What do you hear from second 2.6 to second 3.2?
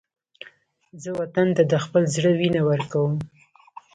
ورکوم